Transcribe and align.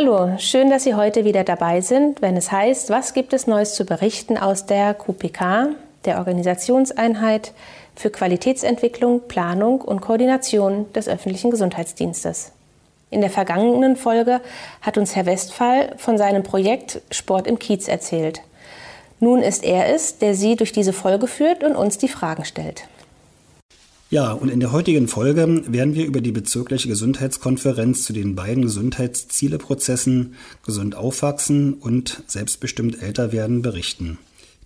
Hallo, 0.00 0.38
schön, 0.38 0.70
dass 0.70 0.84
Sie 0.84 0.94
heute 0.94 1.24
wieder 1.24 1.42
dabei 1.42 1.80
sind, 1.80 2.22
wenn 2.22 2.36
es 2.36 2.52
heißt, 2.52 2.88
was 2.88 3.14
gibt 3.14 3.32
es 3.32 3.48
Neues 3.48 3.74
zu 3.74 3.84
berichten 3.84 4.38
aus 4.38 4.64
der 4.64 4.94
QPK, 4.94 5.70
der 6.04 6.18
Organisationseinheit 6.18 7.52
für 7.96 8.08
Qualitätsentwicklung, 8.08 9.22
Planung 9.26 9.80
und 9.80 10.00
Koordination 10.00 10.86
des 10.92 11.08
öffentlichen 11.08 11.50
Gesundheitsdienstes. 11.50 12.52
In 13.10 13.22
der 13.22 13.30
vergangenen 13.30 13.96
Folge 13.96 14.40
hat 14.82 14.98
uns 14.98 15.16
Herr 15.16 15.26
Westphal 15.26 15.96
von 15.96 16.16
seinem 16.16 16.44
Projekt 16.44 17.00
Sport 17.10 17.48
im 17.48 17.58
Kiez 17.58 17.88
erzählt. 17.88 18.42
Nun 19.18 19.42
ist 19.42 19.64
er 19.64 19.92
es, 19.92 20.18
der 20.18 20.36
Sie 20.36 20.54
durch 20.54 20.70
diese 20.70 20.92
Folge 20.92 21.26
führt 21.26 21.64
und 21.64 21.74
uns 21.74 21.98
die 21.98 22.06
Fragen 22.06 22.44
stellt. 22.44 22.84
Ja, 24.10 24.32
und 24.32 24.48
in 24.48 24.60
der 24.60 24.72
heutigen 24.72 25.06
Folge 25.06 25.64
werden 25.66 25.94
wir 25.94 26.06
über 26.06 26.22
die 26.22 26.32
bezirkliche 26.32 26.88
Gesundheitskonferenz 26.88 28.04
zu 28.04 28.14
den 28.14 28.34
beiden 28.34 28.62
Gesundheitszieleprozessen 28.62 30.34
Gesund 30.64 30.94
aufwachsen 30.94 31.74
und 31.74 32.22
selbstbestimmt 32.26 33.02
älter 33.02 33.32
werden 33.32 33.60
berichten. 33.60 34.16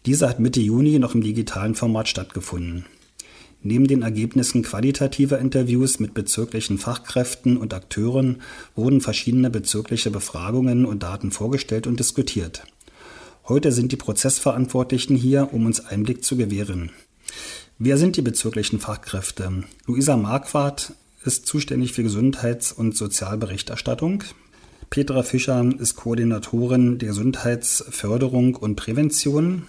Diese 0.06 0.28
hat 0.28 0.38
Mitte 0.38 0.60
Juni 0.60 1.00
noch 1.00 1.16
im 1.16 1.24
digitalen 1.24 1.74
Format 1.74 2.06
stattgefunden. 2.06 2.86
Neben 3.64 3.88
den 3.88 4.02
Ergebnissen 4.02 4.62
qualitativer 4.62 5.40
Interviews 5.40 5.98
mit 5.98 6.14
bezirklichen 6.14 6.78
Fachkräften 6.78 7.56
und 7.56 7.74
Akteuren 7.74 8.42
wurden 8.76 9.00
verschiedene 9.00 9.50
bezirkliche 9.50 10.12
Befragungen 10.12 10.84
und 10.84 11.02
Daten 11.02 11.32
vorgestellt 11.32 11.88
und 11.88 11.98
diskutiert. 11.98 12.62
Heute 13.48 13.72
sind 13.72 13.90
die 13.90 13.96
Prozessverantwortlichen 13.96 15.16
hier, 15.16 15.48
um 15.52 15.66
uns 15.66 15.84
Einblick 15.84 16.22
zu 16.22 16.36
gewähren. 16.36 16.90
Wer 17.84 17.98
sind 17.98 18.16
die 18.16 18.22
bezirklichen 18.22 18.78
Fachkräfte? 18.78 19.64
Luisa 19.86 20.16
Marquardt 20.16 20.92
ist 21.24 21.46
zuständig 21.46 21.92
für 21.92 22.04
Gesundheits- 22.04 22.70
und 22.70 22.96
Sozialberichterstattung. 22.96 24.22
Petra 24.88 25.24
Fischer 25.24 25.68
ist 25.80 25.96
Koordinatorin 25.96 27.00
der 27.00 27.08
Gesundheitsförderung 27.08 28.54
und 28.54 28.76
Prävention. 28.76 29.66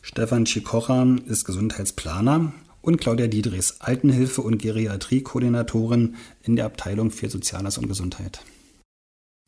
Stefan 0.00 0.46
Schikocha 0.46 1.16
ist 1.26 1.44
Gesundheitsplaner 1.44 2.52
und 2.82 3.00
Claudia 3.00 3.26
Diedrichs, 3.26 3.80
Altenhilfe- 3.80 4.42
und 4.42 4.62
Geriatrie-Koordinatorin 4.62 6.14
in 6.44 6.54
der 6.54 6.66
Abteilung 6.66 7.10
für 7.10 7.28
Soziales 7.28 7.78
und 7.78 7.88
Gesundheit. 7.88 8.42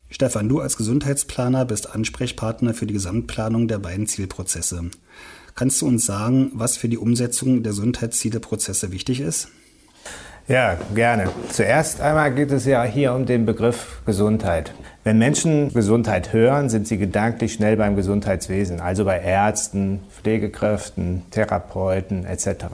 Stefan, 0.09 0.49
du 0.49 0.59
als 0.59 0.75
Gesundheitsplaner 0.75 1.63
bist 1.63 1.89
Ansprechpartner 1.89 2.73
für 2.73 2.85
die 2.85 2.93
Gesamtplanung 2.93 3.69
der 3.69 3.79
beiden 3.79 4.07
Zielprozesse. 4.07 4.91
Kannst 5.57 5.81
du 5.81 5.87
uns 5.87 6.05
sagen, 6.05 6.51
was 6.53 6.77
für 6.77 6.87
die 6.87 6.99
Umsetzung 6.99 7.63
der 7.63 7.71
Gesundheitszieleprozesse 7.71 8.91
wichtig 8.91 9.21
ist? 9.21 9.47
Ja, 10.47 10.77
gerne. 10.93 11.31
Zuerst 11.49 11.99
einmal 11.99 12.31
geht 12.31 12.51
es 12.51 12.65
ja 12.65 12.83
hier 12.83 13.15
um 13.15 13.25
den 13.25 13.47
Begriff 13.47 14.03
Gesundheit. 14.05 14.71
Wenn 15.03 15.17
Menschen 15.17 15.73
Gesundheit 15.73 16.31
hören, 16.31 16.69
sind 16.69 16.87
sie 16.87 16.99
gedanklich 16.99 17.53
schnell 17.53 17.75
beim 17.75 17.95
Gesundheitswesen, 17.95 18.81
also 18.81 19.03
bei 19.03 19.19
Ärzten, 19.19 20.01
Pflegekräften, 20.21 21.23
Therapeuten 21.31 22.23
etc. 22.23 22.65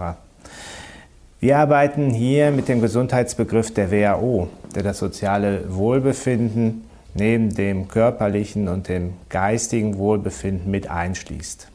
Wir 1.39 1.59
arbeiten 1.59 2.09
hier 2.09 2.51
mit 2.51 2.67
dem 2.67 2.81
Gesundheitsbegriff 2.81 3.73
der 3.73 3.91
WHO, 3.91 4.49
der 4.75 4.83
das 4.83 4.99
soziale 4.99 5.73
Wohlbefinden 5.73 6.83
neben 7.13 7.55
dem 7.55 7.87
körperlichen 7.87 8.67
und 8.67 8.89
dem 8.89 9.13
geistigen 9.29 9.97
Wohlbefinden 9.97 10.69
mit 10.69 10.89
einschließt. 10.89 11.69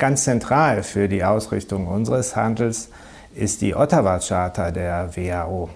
Ganz 0.00 0.24
zentral 0.24 0.82
für 0.82 1.08
die 1.08 1.24
Ausrichtung 1.24 1.86
unseres 1.86 2.34
Handels 2.34 2.88
ist 3.34 3.60
die 3.60 3.76
Ottawa-Charta 3.76 4.70
der 4.70 5.14
WHO. 5.14 5.68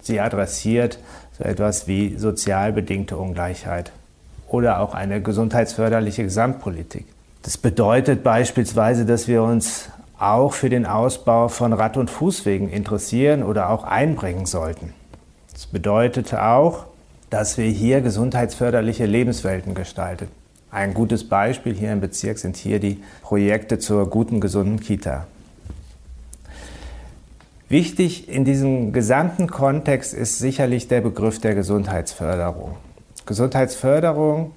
Sie 0.00 0.20
adressiert 0.20 1.00
so 1.36 1.42
etwas 1.42 1.88
wie 1.88 2.16
sozial 2.16 2.72
bedingte 2.72 3.16
Ungleichheit 3.16 3.90
oder 4.46 4.78
auch 4.78 4.94
eine 4.94 5.20
gesundheitsförderliche 5.20 6.22
Gesamtpolitik. 6.22 7.06
Das 7.42 7.58
bedeutet 7.58 8.22
beispielsweise, 8.22 9.04
dass 9.04 9.26
wir 9.26 9.42
uns 9.42 9.88
auch 10.16 10.52
für 10.52 10.70
den 10.70 10.86
Ausbau 10.86 11.48
von 11.48 11.72
Rad- 11.72 11.96
und 11.96 12.08
Fußwegen 12.08 12.68
interessieren 12.68 13.42
oder 13.42 13.70
auch 13.70 13.82
einbringen 13.82 14.46
sollten. 14.46 14.94
Das 15.52 15.66
bedeutet 15.66 16.32
auch, 16.34 16.84
dass 17.30 17.58
wir 17.58 17.66
hier 17.66 18.00
gesundheitsförderliche 18.00 19.06
Lebenswelten 19.06 19.74
gestalten. 19.74 20.28
Ein 20.76 20.92
gutes 20.92 21.26
Beispiel 21.26 21.72
hier 21.72 21.90
im 21.90 22.02
Bezirk 22.02 22.36
sind 22.36 22.58
hier 22.58 22.78
die 22.78 23.02
Projekte 23.22 23.78
zur 23.78 24.10
guten, 24.10 24.40
gesunden 24.42 24.78
Kita. 24.78 25.26
Wichtig 27.70 28.28
in 28.28 28.44
diesem 28.44 28.92
gesamten 28.92 29.46
Kontext 29.46 30.12
ist 30.12 30.38
sicherlich 30.38 30.86
der 30.86 31.00
Begriff 31.00 31.40
der 31.40 31.54
Gesundheitsförderung. 31.54 32.76
Gesundheitsförderung 33.24 34.52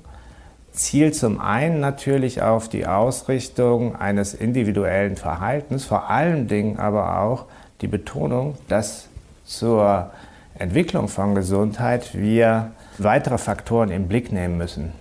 zielt 0.73 1.15
zum 1.15 1.39
einen 1.39 1.79
natürlich 1.79 2.41
auf 2.41 2.67
die 2.67 2.85
Ausrichtung 2.85 3.95
eines 3.95 4.33
individuellen 4.33 5.15
Verhaltens, 5.15 5.85
vor 5.85 6.09
allen 6.09 6.49
Dingen 6.49 6.79
aber 6.79 7.21
auch 7.21 7.45
die 7.79 7.87
Betonung, 7.87 8.57
dass 8.67 9.07
zur 9.45 10.11
Entwicklung 10.55 11.07
von 11.07 11.33
Gesundheit 11.33 12.13
wir 12.13 12.71
weitere 12.97 13.37
Faktoren 13.37 13.89
im 13.89 14.09
Blick 14.09 14.33
nehmen 14.33 14.57
müssen 14.57 14.98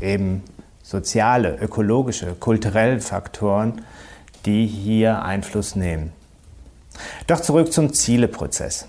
eben 0.00 0.42
soziale, 0.82 1.56
ökologische, 1.60 2.34
kulturelle 2.34 3.00
Faktoren, 3.00 3.82
die 4.46 4.66
hier 4.66 5.22
Einfluss 5.22 5.76
nehmen. 5.76 6.12
Doch 7.26 7.40
zurück 7.40 7.72
zum 7.72 7.92
Zieleprozess. 7.92 8.86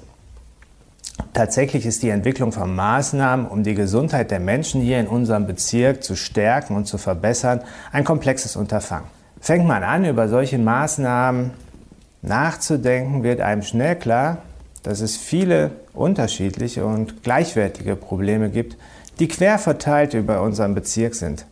Tatsächlich 1.34 1.86
ist 1.86 2.02
die 2.02 2.10
Entwicklung 2.10 2.52
von 2.52 2.74
Maßnahmen, 2.74 3.48
um 3.48 3.64
die 3.64 3.76
Gesundheit 3.76 4.32
der 4.32 4.40
Menschen 4.40 4.82
hier 4.82 5.00
in 5.00 5.08
unserem 5.08 5.46
Bezirk 5.46 6.04
zu 6.04 6.16
stärken 6.16 6.76
und 6.76 6.86
zu 6.86 6.98
verbessern, 6.98 7.62
ein 7.92 8.04
komplexes 8.04 8.56
Unterfangen. 8.56 9.08
Fängt 9.42 9.66
man 9.66 9.84
an, 9.84 10.06
über 10.06 10.28
solche 10.28 10.58
Maßnahmen 10.58 11.52
nachzudenken, 12.22 13.24
wird 13.24 13.42
einem 13.42 13.62
schnell 13.62 13.96
klar, 13.96 14.40
dass 14.84 15.02
es 15.02 15.18
viele 15.18 15.72
unterschiedliche 15.94 16.86
und 16.86 17.24
gleichwertige 17.24 17.96
Probleme 17.96 18.50
gibt, 18.50 18.78
die 19.20 19.28
quer 19.28 19.60
verteilt 19.60 20.14
über 20.14 20.42
unseren 20.42 20.74
Bezirk 20.74 21.16
sind. 21.16 21.46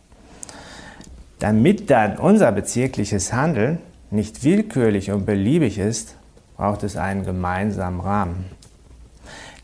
Damit 1.38 1.90
dann 1.90 2.16
unser 2.18 2.50
bezirkliches 2.50 3.32
Handeln 3.32 3.78
nicht 4.10 4.42
willkürlich 4.42 5.10
und 5.10 5.26
beliebig 5.26 5.78
ist, 5.78 6.14
braucht 6.56 6.82
es 6.82 6.96
einen 6.96 7.24
gemeinsamen 7.24 8.00
Rahmen. 8.00 8.46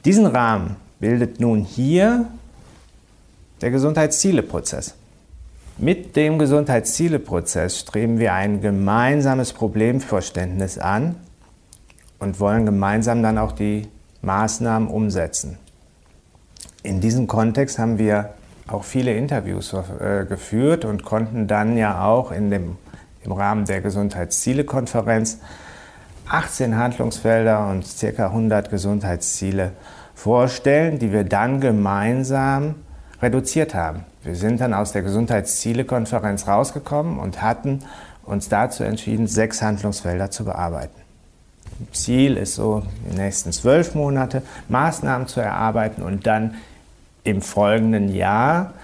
Diesen 0.04 0.26
Rahmen 0.26 0.76
bildet 1.00 1.41
nun 1.41 1.65
hier 1.65 2.26
der 3.62 3.70
Gesundheitszieleprozess. 3.70 4.94
Mit 5.78 6.15
dem 6.15 6.38
Gesundheitszieleprozess 6.38 7.81
streben 7.81 8.19
wir 8.19 8.34
ein 8.34 8.60
gemeinsames 8.60 9.53
Problemverständnis 9.53 10.78
an 10.78 11.16
und 12.21 12.38
wollen 12.38 12.65
gemeinsam 12.65 13.22
dann 13.22 13.38
auch 13.38 13.53
die 13.53 13.88
Maßnahmen 14.22 14.88
umsetzen. 14.88 15.59
In 16.84 17.00
diesem 17.00 17.27
Kontext 17.27 17.78
haben 17.78 17.97
wir 17.97 18.34
auch 18.69 18.84
viele 18.84 19.15
Interviews 19.15 19.72
äh, 19.72 20.27
geführt 20.28 20.84
und 20.84 21.03
konnten 21.03 21.47
dann 21.47 21.78
ja 21.78 22.05
auch 22.05 22.31
in 22.31 22.50
dem, 22.50 22.77
im 23.22 23.33
Rahmen 23.33 23.65
der 23.65 23.81
Gesundheitsziele-Konferenz 23.81 25.39
18 26.28 26.77
Handlungsfelder 26.77 27.69
und 27.69 27.87
ca. 27.99 28.27
100 28.27 28.69
Gesundheitsziele 28.69 29.72
vorstellen, 30.15 30.99
die 30.99 31.11
wir 31.11 31.25
dann 31.25 31.62
gemeinsam 31.62 32.75
reduziert 33.22 33.75
haben. 33.75 34.05
Wir 34.22 34.34
sind 34.34 34.61
dann 34.61 34.75
aus 34.75 34.93
der 34.93 35.01
Gesundheitsziele-Konferenz 35.01 36.47
rausgekommen 36.47 37.19
und 37.19 37.41
hatten 37.41 37.78
uns 38.27 38.51
dazu 38.51 38.84
entschieden, 38.84 39.27
sechs 39.27 39.63
Handlungsfelder 39.63 40.30
zu 40.30 40.45
bearbeiten. 40.45 41.01
Ziel 41.92 42.37
ist 42.37 42.57
so, 42.57 42.83
die 43.10 43.16
nächsten 43.16 43.53
zwölf 43.53 43.95
Monate 43.95 44.42
Maßnahmen 44.69 45.28
zu 45.28 45.41
erarbeiten 45.41 46.03
und 46.03 46.27
dann 46.27 46.57
im 47.24 47.42
folgenden 47.42 48.15
Jahr 48.15 48.74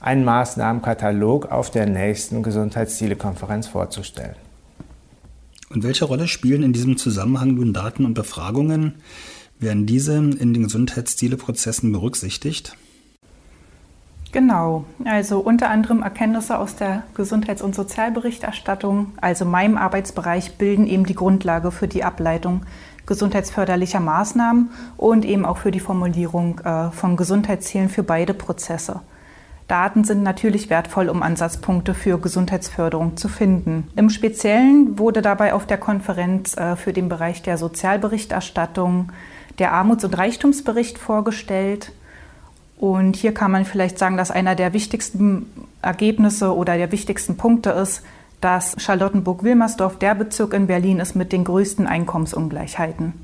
einen 0.00 0.24
Maßnahmenkatalog 0.24 1.50
auf 1.50 1.70
der 1.70 1.86
nächsten 1.86 2.42
Gesundheitszielekonferenz 2.42 3.68
vorzustellen. 3.68 4.36
Und 5.70 5.82
welche 5.82 6.04
Rolle 6.04 6.28
spielen 6.28 6.62
in 6.62 6.72
diesem 6.72 6.96
Zusammenhang 6.96 7.54
nun 7.54 7.72
Daten 7.72 8.04
und 8.04 8.14
Befragungen? 8.14 8.96
Werden 9.58 9.86
diese 9.86 10.16
in 10.16 10.52
den 10.52 10.64
Gesundheitszieleprozessen 10.64 11.90
berücksichtigt? 11.90 12.76
Genau, 14.34 14.84
also 15.04 15.38
unter 15.38 15.70
anderem 15.70 16.02
Erkenntnisse 16.02 16.58
aus 16.58 16.74
der 16.74 17.04
Gesundheits- 17.14 17.62
und 17.62 17.74
Sozialberichterstattung, 17.74 19.12
also 19.20 19.44
meinem 19.44 19.78
Arbeitsbereich, 19.78 20.58
bilden 20.58 20.88
eben 20.88 21.06
die 21.06 21.14
Grundlage 21.14 21.70
für 21.70 21.86
die 21.86 22.02
Ableitung 22.02 22.62
gesundheitsförderlicher 23.06 24.00
Maßnahmen 24.00 24.70
und 24.96 25.24
eben 25.24 25.44
auch 25.44 25.58
für 25.58 25.70
die 25.70 25.80
Formulierung 25.80 26.60
äh, 26.60 26.90
von 26.90 27.16
Gesundheitszielen 27.16 27.88
für 27.88 28.02
beide 28.02 28.34
Prozesse. 28.34 29.00
Daten 29.68 30.04
sind 30.04 30.22
natürlich 30.22 30.68
wertvoll, 30.68 31.08
um 31.08 31.22
Ansatzpunkte 31.22 31.94
für 31.94 32.18
Gesundheitsförderung 32.18 33.16
zu 33.16 33.28
finden. 33.28 33.88
Im 33.96 34.10
Speziellen 34.10 34.98
wurde 34.98 35.22
dabei 35.22 35.54
auf 35.54 35.66
der 35.66 35.78
Konferenz 35.78 36.56
äh, 36.56 36.76
für 36.76 36.92
den 36.92 37.08
Bereich 37.08 37.42
der 37.42 37.56
Sozialberichterstattung 37.56 39.10
der 39.58 39.72
Armuts- 39.72 40.04
und 40.04 40.18
Reichtumsbericht 40.18 40.98
vorgestellt 40.98 41.92
Und 42.76 43.16
hier 43.16 43.32
kann 43.32 43.50
man 43.50 43.64
vielleicht 43.64 43.98
sagen, 43.98 44.16
dass 44.16 44.30
einer 44.30 44.54
der 44.54 44.72
wichtigsten 44.72 45.46
Ergebnisse 45.80 46.54
oder 46.54 46.76
der 46.76 46.92
wichtigsten 46.92 47.36
Punkte 47.36 47.70
ist, 47.70 48.02
dass 48.44 48.76
Charlottenburg-Wilmersdorf 48.76 49.98
der 49.98 50.14
Bezirk 50.14 50.52
in 50.52 50.66
Berlin 50.66 51.00
ist 51.00 51.16
mit 51.16 51.32
den 51.32 51.44
größten 51.44 51.86
Einkommensungleichheiten. 51.86 53.14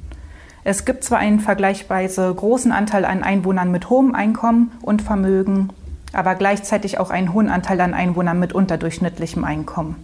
Es 0.64 0.87
gibt 0.87 1.05
zwar 1.05 1.19
einen 1.19 1.40
vergleichsweise 1.40 2.32
großen 2.34 2.72
Anteil 2.72 3.05
an 3.05 3.22
Einwohnern 3.22 3.70
mit 3.70 3.90
hohem 3.90 4.14
Einkommen 4.14 4.72
und 4.81 5.02
Vermögen, 5.02 5.69
aber 6.14 6.37
gleichzeitig 6.37 6.99
auch 6.99 7.11
einen 7.11 7.34
hohen 7.34 7.50
Anteil 7.50 7.82
an 7.82 7.93
Einwohnern 7.93 8.40
mit 8.40 8.55
unterdurchschnittlichem 8.55 9.44
Einkommen. 9.44 10.02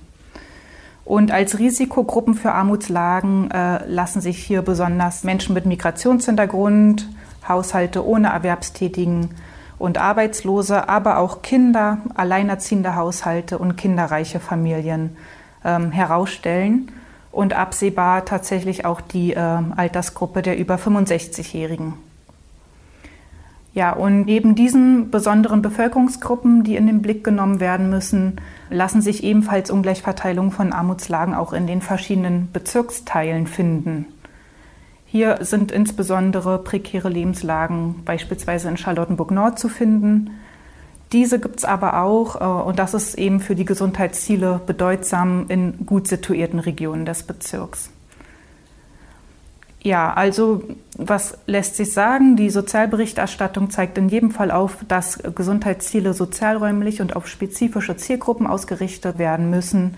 Und 1.06 1.32
als 1.32 1.58
Risikogruppen 1.58 2.34
für 2.34 2.52
Armutslagen 2.52 3.50
äh, 3.50 3.86
lassen 3.86 4.20
sich 4.20 4.36
hier 4.36 4.60
besonders 4.60 5.24
Menschen 5.24 5.54
mit 5.54 5.64
Migrationshintergrund, 5.64 7.08
Haushalte 7.48 8.06
ohne 8.06 8.28
Erwerbstätigen 8.28 9.30
und 9.78 9.98
Arbeitslose, 9.98 10.88
aber 10.88 11.18
auch 11.18 11.42
Kinder, 11.42 11.98
alleinerziehende 12.14 12.96
Haushalte 12.96 13.58
und 13.58 13.76
kinderreiche 13.76 14.40
Familien 14.40 15.16
ähm, 15.64 15.92
herausstellen 15.92 16.90
und 17.32 17.52
absehbar 17.52 18.24
tatsächlich 18.24 18.84
auch 18.86 19.00
die 19.00 19.34
äh, 19.34 19.38
Altersgruppe 19.38 20.42
der 20.42 20.58
über 20.58 20.76
65-Jährigen. 20.76 21.94
Ja, 23.74 23.92
und 23.92 24.24
neben 24.24 24.54
diesen 24.54 25.10
besonderen 25.10 25.60
Bevölkerungsgruppen, 25.60 26.64
die 26.64 26.76
in 26.76 26.86
den 26.86 27.02
Blick 27.02 27.22
genommen 27.24 27.60
werden 27.60 27.90
müssen, 27.90 28.40
lassen 28.70 29.02
sich 29.02 29.22
ebenfalls 29.22 29.70
Ungleichverteilungen 29.70 30.50
von 30.50 30.72
Armutslagen 30.72 31.34
auch 31.34 31.52
in 31.52 31.66
den 31.66 31.82
verschiedenen 31.82 32.50
Bezirksteilen 32.54 33.46
finden. 33.46 34.06
Hier 35.16 35.38
sind 35.40 35.72
insbesondere 35.72 36.58
prekäre 36.58 37.08
Lebenslagen 37.08 38.02
beispielsweise 38.04 38.68
in 38.68 38.76
Charlottenburg 38.76 39.30
Nord 39.30 39.58
zu 39.58 39.70
finden. 39.70 40.32
Diese 41.10 41.40
gibt 41.40 41.56
es 41.56 41.64
aber 41.64 42.02
auch, 42.02 42.38
äh, 42.38 42.68
und 42.68 42.78
das 42.78 42.92
ist 42.92 43.14
eben 43.14 43.40
für 43.40 43.54
die 43.54 43.64
Gesundheitsziele 43.64 44.60
bedeutsam 44.66 45.46
in 45.48 45.86
gut 45.86 46.06
situierten 46.06 46.58
Regionen 46.58 47.06
des 47.06 47.22
Bezirks. 47.22 47.88
Ja, 49.82 50.12
also 50.12 50.62
was 50.98 51.38
lässt 51.46 51.76
sich 51.76 51.94
sagen? 51.94 52.36
Die 52.36 52.50
Sozialberichterstattung 52.50 53.70
zeigt 53.70 53.96
in 53.96 54.10
jedem 54.10 54.32
Fall 54.32 54.50
auf, 54.50 54.84
dass 54.86 55.18
Gesundheitsziele 55.34 56.12
sozialräumlich 56.12 57.00
und 57.00 57.16
auf 57.16 57.26
spezifische 57.26 57.96
Zielgruppen 57.96 58.46
ausgerichtet 58.46 59.16
werden 59.16 59.48
müssen 59.48 59.96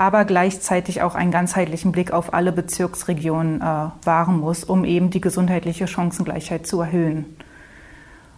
aber 0.00 0.24
gleichzeitig 0.24 1.02
auch 1.02 1.14
einen 1.14 1.30
ganzheitlichen 1.30 1.92
Blick 1.92 2.10
auf 2.10 2.32
alle 2.32 2.52
Bezirksregionen 2.52 3.60
äh, 3.60 3.90
wahren 4.02 4.40
muss, 4.40 4.64
um 4.64 4.86
eben 4.86 5.10
die 5.10 5.20
gesundheitliche 5.20 5.86
Chancengleichheit 5.86 6.66
zu 6.66 6.80
erhöhen. 6.80 7.26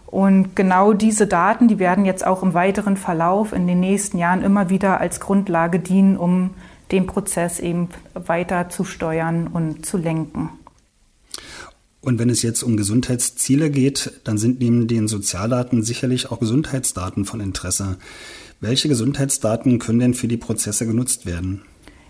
Und 0.05 0.57
genau 0.57 0.91
diese 0.91 1.25
Daten, 1.25 1.69
die 1.69 1.79
werden 1.79 2.03
jetzt 2.03 2.27
auch 2.27 2.43
im 2.43 2.53
weiteren 2.53 2.97
Verlauf 2.97 3.53
in 3.53 3.65
den 3.65 3.79
nächsten 3.79 4.17
Jahren 4.17 4.41
immer 4.41 4.69
wieder 4.69 4.99
als 4.99 5.21
Grundlage 5.21 5.79
dienen, 5.79 6.17
um 6.17 6.49
den 6.91 7.07
Prozess 7.07 7.61
eben 7.61 7.87
weiter 8.13 8.67
zu 8.67 8.83
steuern 8.83 9.47
und 9.47 9.85
zu 9.85 9.95
lenken. 9.95 10.49
Und 12.01 12.19
wenn 12.19 12.29
es 12.29 12.41
jetzt 12.41 12.63
um 12.63 12.75
Gesundheitsziele 12.75 13.71
geht, 13.71 14.19
dann 14.25 14.37
sind 14.37 14.59
neben 14.59 14.89
den 14.89 15.07
Sozialdaten 15.07 15.81
sicherlich 15.81 16.29
auch 16.29 16.41
Gesundheitsdaten 16.41 17.23
von 17.23 17.39
Interesse. 17.39 17.97
Welche 18.63 18.87
Gesundheitsdaten 18.87 19.77
können 19.77 19.99
denn 19.99 20.13
für 20.13 20.29
die 20.29 20.37
Prozesse 20.37 20.87
genutzt 20.87 21.25
werden? 21.25 21.63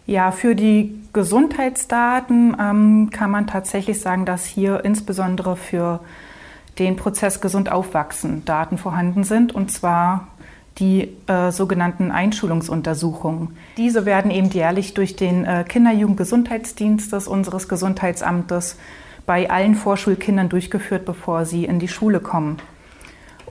Ja, 0.06 0.32
für 0.32 0.54
die 0.54 0.94
Gesundheitsdaten 1.12 2.56
ähm, 2.62 3.10
kann 3.10 3.32
man 3.32 3.48
tatsächlich 3.48 4.00
sagen, 4.00 4.28
dass 4.28 4.46
hier 4.46 4.86
insbesondere 4.86 5.56
für 5.56 6.02
den 6.78 6.96
Prozess 6.96 7.42
gesund 7.42 7.72
aufwachsen 7.72 8.46
Daten 8.46 8.78
vorhanden 8.78 9.24
sind 9.24 9.56
und 9.56 9.72
zwar 9.72 10.28
die 10.78 11.10
äh, 11.26 11.50
sogenannten 11.50 12.12
Einschulungsuntersuchungen. 12.12 13.58
Diese 13.78 14.06
werden 14.06 14.30
eben 14.30 14.52
jährlich 14.52 14.94
durch 14.94 15.16
den 15.16 15.46
äh, 15.46 15.66
Kinder-Jugend-Gesundheitsdienst 15.68 17.14
unseres 17.28 17.68
Gesundheitsamtes 17.68 18.78
bei 19.26 19.50
allen 19.50 19.74
Vorschulkindern 19.74 20.50
durchgeführt, 20.50 21.04
bevor 21.04 21.46
sie 21.46 21.66
in 21.66 21.80
die 21.80 21.88
Schule 21.88 22.20
kommen. 22.20 22.58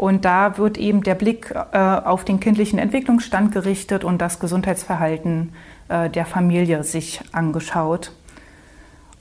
Und 0.02 0.25
da 0.25 0.58
wird 0.58 0.78
eben 0.78 1.04
der 1.04 1.14
Blick 1.14 1.54
äh, 1.54 1.78
auf 1.78 2.25
den 2.25 2.40
kindlichen 2.40 2.81
Entwicklungsstand 2.81 3.52
gerichtet 3.52 4.02
und 4.02 4.20
das 4.20 4.40
Gesundheitsverhalten 4.40 5.52
äh, 5.88 6.10
der 6.10 6.26
Familie 6.26 6.82
sich 6.82 7.20
angeschaut. 7.31 8.10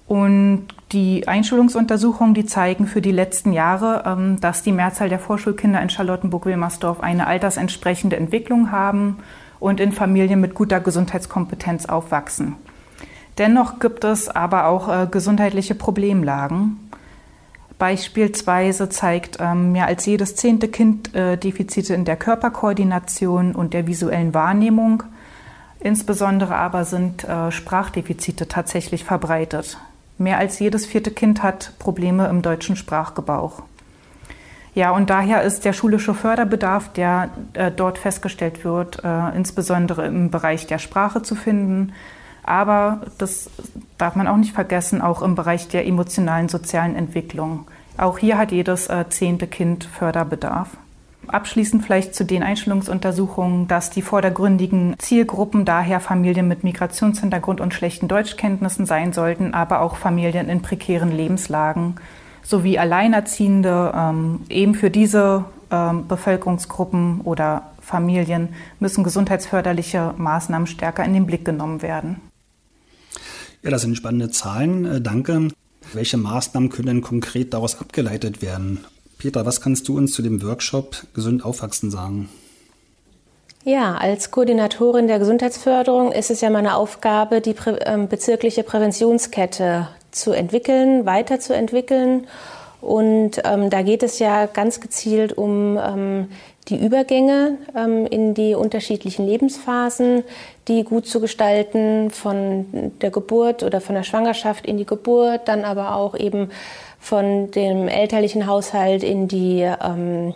Und 0.07 0.69
die 0.91 1.27
Einschulungsuntersuchungen, 1.27 2.33
die 2.33 2.47
zeigen 2.47 2.87
für 2.87 2.99
die 2.99 3.11
letzten 3.11 3.53
Jahre, 3.53 4.05
ähm, 4.07 4.39
dass 4.41 4.63
die 4.63 4.71
Mehrzahl 4.71 5.07
der 5.07 5.19
Vorschulkinder 5.19 5.79
in 5.83 5.91
Charlottenburg-Wilmersdorf 5.91 6.99
eine 6.99 7.27
altersentsprechende 7.27 8.17
Entwicklung 8.17 8.71
haben 8.71 9.17
und 9.59 9.79
in 9.79 9.91
Familien 9.91 10.41
mit 10.41 10.55
guter 10.55 10.79
Gesundheitskompetenz 10.79 11.85
aufwachsen. 11.85 12.55
Dennoch 13.37 13.77
gibt 13.77 14.03
es 14.03 14.29
aber 14.29 14.65
auch 14.65 14.89
äh, 14.89 15.05
gesundheitliche 15.05 15.75
Problemlagen. 15.75 16.79
Beispielsweise 17.81 18.89
zeigt 18.89 19.37
ähm, 19.39 19.71
mehr 19.71 19.87
als 19.87 20.05
jedes 20.05 20.35
zehnte 20.35 20.67
Kind 20.67 21.15
äh, 21.15 21.35
Defizite 21.35 21.95
in 21.95 22.05
der 22.05 22.15
Körperkoordination 22.15 23.55
und 23.55 23.73
der 23.73 23.87
visuellen 23.87 24.35
Wahrnehmung. 24.35 25.01
Insbesondere 25.79 26.53
aber 26.53 26.85
sind 26.85 27.23
äh, 27.23 27.49
Sprachdefizite 27.51 28.47
tatsächlich 28.47 29.03
verbreitet. 29.03 29.79
Mehr 30.19 30.37
als 30.37 30.59
jedes 30.59 30.85
vierte 30.85 31.09
Kind 31.09 31.41
hat 31.41 31.73
Probleme 31.79 32.27
im 32.27 32.43
deutschen 32.43 32.75
Sprachgebrauch. 32.75 33.63
Ja, 34.75 34.91
und 34.91 35.09
daher 35.09 35.41
ist 35.41 35.65
der 35.65 35.73
schulische 35.73 36.13
Förderbedarf, 36.13 36.93
der 36.93 37.29
äh, 37.53 37.71
dort 37.71 37.97
festgestellt 37.97 38.63
wird, 38.63 39.03
äh, 39.03 39.35
insbesondere 39.35 40.05
im 40.05 40.29
Bereich 40.29 40.67
der 40.67 40.77
Sprache 40.77 41.23
zu 41.23 41.33
finden, 41.33 41.93
aber 42.43 43.01
das 43.17 43.49
darf 43.97 44.15
man 44.15 44.27
auch 44.27 44.37
nicht 44.37 44.53
vergessen, 44.53 45.01
auch 45.01 45.21
im 45.21 45.35
Bereich 45.35 45.67
der 45.67 45.85
emotionalen 45.85 46.49
sozialen 46.49 46.95
Entwicklung. 46.95 47.67
Auch 47.97 48.17
hier 48.17 48.37
hat 48.37 48.51
jedes 48.51 48.87
äh, 48.87 49.05
zehnte 49.09 49.47
Kind 49.47 49.83
Förderbedarf. 49.83 50.69
Abschließend 51.27 51.85
vielleicht 51.85 52.15
zu 52.15 52.25
den 52.25 52.41
Einstellungsuntersuchungen, 52.41 53.67
dass 53.67 53.91
die 53.91 54.01
vordergründigen 54.01 54.95
Zielgruppen 54.97 55.65
daher 55.65 55.99
Familien 55.99 56.47
mit 56.47 56.63
Migrationshintergrund 56.63 57.61
und 57.61 57.73
schlechten 57.73 58.07
Deutschkenntnissen 58.07 58.85
sein 58.85 59.13
sollten, 59.13 59.53
aber 59.53 59.81
auch 59.81 59.97
Familien 59.97 60.49
in 60.49 60.61
prekären 60.61 61.11
Lebenslagen 61.11 61.95
sowie 62.41 62.79
Alleinerziehende. 62.79 63.93
Ähm, 63.95 64.41
eben 64.49 64.73
für 64.73 64.89
diese 64.89 65.45
ähm, 65.69 66.07
Bevölkerungsgruppen 66.07 67.21
oder 67.21 67.71
Familien 67.79 68.49
müssen 68.79 69.03
gesundheitsförderliche 69.03 70.13
Maßnahmen 70.17 70.67
stärker 70.67 71.03
in 71.03 71.13
den 71.13 71.25
Blick 71.27 71.45
genommen 71.45 71.81
werden. 71.81 72.19
Ja, 73.63 73.69
das 73.69 73.81
sind 73.81 73.95
spannende 73.95 74.31
Zahlen. 74.31 74.85
Äh, 74.85 75.01
danke. 75.01 75.49
Welche 75.93 76.17
Maßnahmen 76.17 76.69
können 76.69 76.87
denn 76.87 77.01
konkret 77.01 77.53
daraus 77.53 77.79
abgeleitet 77.79 78.41
werden? 78.41 78.85
Petra, 79.17 79.45
was 79.45 79.61
kannst 79.61 79.87
du 79.87 79.97
uns 79.97 80.13
zu 80.13 80.21
dem 80.21 80.41
Workshop 80.41 81.03
Gesund 81.13 81.45
aufwachsen 81.45 81.91
sagen? 81.91 82.29
Ja, 83.63 83.95
als 83.95 84.31
Koordinatorin 84.31 85.07
der 85.07 85.19
Gesundheitsförderung 85.19 86.11
ist 86.11 86.31
es 86.31 86.41
ja 86.41 86.49
meine 86.49 86.75
Aufgabe, 86.75 87.41
die 87.41 87.53
prä 87.53 87.75
äh, 87.75 88.07
bezirkliche 88.09 88.63
Präventionskette 88.63 89.87
zu 90.09 90.31
entwickeln, 90.31 91.05
weiterzuentwickeln. 91.05 92.25
Und 92.81 93.41
ähm, 93.43 93.69
da 93.69 93.83
geht 93.83 94.01
es 94.01 94.17
ja 94.17 94.47
ganz 94.47 94.79
gezielt 94.79 95.37
um 95.37 95.77
ähm, 95.77 96.29
die 96.69 96.77
Übergänge 96.77 97.57
ähm, 97.75 98.05
in 98.05 98.33
die 98.33 98.55
unterschiedlichen 98.55 99.25
Lebensphasen, 99.25 100.23
die 100.67 100.83
gut 100.83 101.07
zu 101.07 101.19
gestalten, 101.19 102.11
von 102.11 102.93
der 103.01 103.09
Geburt 103.09 103.63
oder 103.63 103.81
von 103.81 103.95
der 103.95 104.03
Schwangerschaft 104.03 104.65
in 104.65 104.77
die 104.77 104.85
Geburt, 104.85 105.47
dann 105.47 105.65
aber 105.65 105.95
auch 105.95 106.15
eben 106.15 106.49
von 106.99 107.49
dem 107.51 107.87
elterlichen 107.87 108.45
Haushalt 108.45 109.03
in 109.03 109.27
die 109.27 109.61
ähm, 109.61 110.35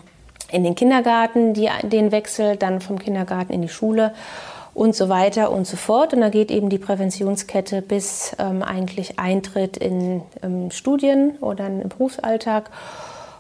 in 0.52 0.64
den 0.64 0.76
Kindergarten, 0.76 1.54
die, 1.54 1.70
den 1.84 2.12
Wechsel, 2.12 2.56
dann 2.56 2.80
vom 2.80 3.00
Kindergarten 3.00 3.52
in 3.52 3.62
die 3.62 3.70
Schule 3.70 4.14
und 4.74 4.96
so 4.96 5.10
weiter 5.10 5.52
und 5.52 5.66
so 5.66 5.78
fort. 5.78 6.14
Und 6.14 6.22
da 6.22 6.30
geht 6.30 6.52
eben 6.52 6.70
die 6.70 6.78
Präventionskette 6.78 7.82
bis 7.82 8.36
ähm, 8.40 8.62
eigentlich 8.62 9.18
Eintritt 9.18 9.78
in 9.78 10.22
ähm, 10.44 10.70
Studien 10.72 11.38
oder 11.42 11.68
im 11.68 11.90
Berufsalltag. 11.90 12.70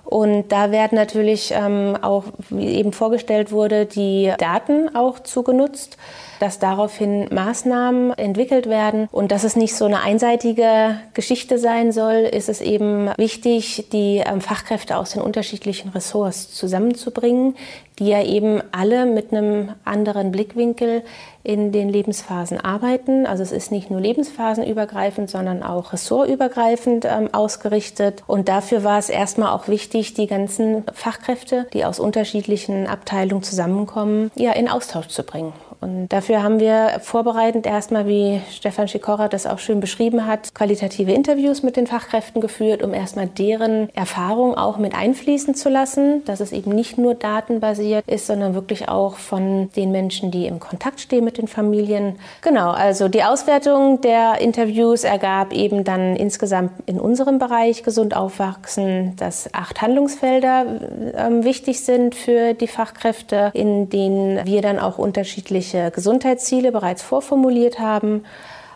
Und 0.05 0.49
da 0.49 0.71
werden 0.71 0.95
natürlich 0.95 1.51
ähm, 1.55 1.97
auch, 2.01 2.25
wie 2.49 2.67
eben 2.67 2.93
vorgestellt 2.93 3.51
wurde, 3.51 3.85
die 3.85 4.31
Daten 4.37 4.95
auch 4.95 5.19
zugenutzt, 5.19 5.97
dass 6.39 6.59
daraufhin 6.59 7.27
Maßnahmen 7.33 8.13
entwickelt 8.17 8.67
werden. 8.69 9.07
Und 9.11 9.31
dass 9.31 9.43
es 9.43 9.55
nicht 9.55 9.75
so 9.75 9.85
eine 9.85 10.01
einseitige 10.01 10.99
Geschichte 11.13 11.57
sein 11.57 11.91
soll, 11.91 12.29
ist 12.31 12.49
es 12.49 12.61
eben 12.61 13.09
wichtig, 13.17 13.87
die 13.91 14.21
ähm, 14.25 14.41
Fachkräfte 14.41 14.97
aus 14.97 15.11
den 15.11 15.21
unterschiedlichen 15.21 15.89
Ressorts 15.89 16.53
zusammenzubringen, 16.53 17.55
die 17.99 18.07
ja 18.07 18.21
eben 18.23 18.61
alle 18.71 19.05
mit 19.05 19.31
einem 19.31 19.69
anderen 19.85 20.31
Blickwinkel 20.31 21.03
in 21.43 21.71
den 21.71 21.89
Lebensphasen 21.89 22.59
arbeiten. 22.59 23.25
Also 23.25 23.43
es 23.43 23.51
ist 23.51 23.71
nicht 23.71 23.91
nur 23.91 24.01
lebensphasenübergreifend, 24.01 25.29
sondern 25.29 25.63
auch 25.63 25.93
ressortübergreifend 25.93 27.05
ähm, 27.05 27.33
ausgerichtet. 27.33 28.23
Und 28.27 28.49
dafür 28.49 28.83
war 28.83 28.97
es 28.97 29.09
erstmal 29.09 29.53
auch 29.53 29.67
wichtig, 29.67 30.13
die 30.13 30.27
ganzen 30.27 30.83
Fachkräfte, 30.93 31.67
die 31.73 31.85
aus 31.85 31.99
unterschiedlichen 31.99 32.87
Abteilungen 32.87 33.43
zusammenkommen, 33.43 34.31
ja 34.35 34.51
in 34.53 34.67
Austausch 34.67 35.07
zu 35.07 35.23
bringen. 35.23 35.53
Und 35.85 36.07
dafür 36.09 36.41
haben 36.41 36.59
wir 36.59 36.99
vorbereitend 37.01 37.67
erstmal, 37.67 38.07
wie 38.07 38.41
Stefan 38.51 38.87
Schikora 38.87 39.27
das 39.27 39.45
auch 39.45 39.59
schön 39.59 39.79
beschrieben 39.79 40.25
hat, 40.25 40.55
qualitative 40.55 41.11
Interviews 41.11 41.61
mit 41.61 41.77
den 41.77 41.85
Fachkräften 41.85 42.41
geführt, 42.41 42.81
um 42.81 42.91
erstmal 42.91 43.27
deren 43.27 43.93
Erfahrung 43.93 44.55
auch 44.55 44.77
mit 44.77 44.95
einfließen 44.95 45.53
zu 45.53 45.69
lassen, 45.69 46.25
dass 46.25 46.39
es 46.39 46.53
eben 46.53 46.71
nicht 46.71 46.97
nur 46.97 47.13
datenbasiert 47.13 48.03
ist, 48.07 48.25
sondern 48.25 48.55
wirklich 48.55 48.89
auch 48.89 49.17
von 49.17 49.69
den 49.75 49.91
Menschen, 49.91 50.31
die 50.31 50.47
im 50.47 50.59
Kontakt 50.59 50.99
stehen 51.01 51.23
mit 51.23 51.37
den 51.37 51.47
Familien. 51.47 52.15
Genau, 52.41 52.71
also 52.71 53.07
die 53.07 53.23
Auswertung 53.23 54.01
der 54.01 54.41
Interviews 54.41 55.03
ergab 55.03 55.53
eben 55.53 55.83
dann 55.83 56.15
insgesamt 56.15 56.71
in 56.87 56.99
unserem 56.99 57.37
Bereich 57.37 57.83
gesund 57.83 58.15
aufwachsen, 58.15 59.15
dass 59.17 59.53
acht 59.53 59.83
Handlungsfelder 59.83 60.65
äh, 61.13 61.43
wichtig 61.43 61.81
sind 61.81 62.15
für 62.15 62.55
die 62.55 62.67
Fachkräfte, 62.67 63.51
in 63.53 63.87
denen 63.91 64.43
wir 64.47 64.63
dann 64.63 64.79
auch 64.79 64.97
unterschiedliche 64.97 65.74
unterschiedliche 65.75 65.91
Gesundheitsziele 65.91 66.71
bereits 66.71 67.01
vorformuliert 67.01 67.79
haben. 67.79 68.23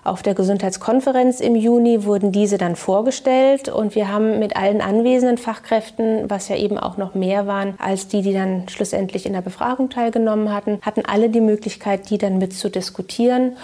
Auf 0.03 0.23
der 0.23 0.33
Gesundheitskonferenz 0.33 1.39
im 1.39 1.55
Juni 1.55 2.05
wurden 2.05 2.31
diese 2.31 2.57
dann 2.57 2.75
vorgestellt 2.75 3.67
und 3.67 3.95
wir 3.95 4.11
haben 4.11 4.39
mit 4.39 4.55
allen 4.55 4.81
anwesenden 4.81 5.37
Fachkräften, 5.37 6.29
was 6.29 6.47
ja 6.47 6.55
eben 6.55 6.77
auch 6.77 6.97
noch 6.97 7.15
mehr 7.15 7.47
waren 7.47 7.75
als 7.79 8.07
die, 8.07 8.21
die 8.21 8.33
dann 8.33 8.67
schlussendlich 8.69 9.25
in 9.25 9.33
der 9.33 9.41
Befragung 9.41 9.89
teilgenommen 9.89 10.53
hatten, 10.53 10.79
hatten 10.81 11.03
alle 11.05 11.29
die 11.29 11.41
Möglichkeit, 11.41 12.09
die 12.09 12.17
dann 12.17 12.37
mit 12.37 12.53
zu 12.53 12.69
diskutieren 12.69 13.57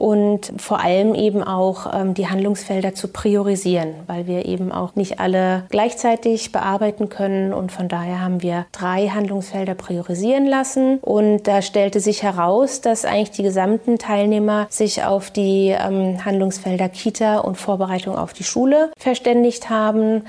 und 0.00 0.54
vor 0.56 0.80
allem 0.80 1.14
eben 1.14 1.42
auch 1.42 1.92
ähm, 1.92 2.14
die 2.14 2.26
Handlungsfelder 2.26 2.94
zu 2.94 3.08
priorisieren, 3.08 3.92
weil 4.06 4.26
wir 4.26 4.46
eben 4.46 4.72
auch 4.72 4.94
nicht 4.94 5.20
alle 5.20 5.64
gleichzeitig 5.68 6.52
bearbeiten 6.52 7.10
können. 7.10 7.52
Und 7.52 7.70
von 7.70 7.86
daher 7.86 8.22
haben 8.22 8.40
wir 8.40 8.64
drei 8.72 9.08
Handlungsfelder 9.08 9.74
priorisieren 9.74 10.46
lassen. 10.46 11.00
Und 11.00 11.46
da 11.46 11.60
stellte 11.60 12.00
sich 12.00 12.22
heraus, 12.22 12.80
dass 12.80 13.04
eigentlich 13.04 13.32
die 13.32 13.42
gesamten 13.42 13.98
Teilnehmer 13.98 14.68
sich 14.70 15.04
auf 15.04 15.30
die 15.30 15.76
ähm, 15.78 16.24
Handlungsfelder 16.24 16.88
Kita 16.88 17.40
und 17.40 17.56
Vorbereitung 17.56 18.16
auf 18.16 18.32
die 18.32 18.44
Schule 18.44 18.90
verständigt 18.96 19.68
haben. 19.68 20.22